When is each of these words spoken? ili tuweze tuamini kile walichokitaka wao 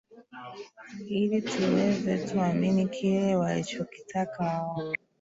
ili 1.09 1.41
tuweze 1.41 2.27
tuamini 2.27 2.87
kile 2.87 3.35
walichokitaka 3.35 4.43
wao 4.43 4.93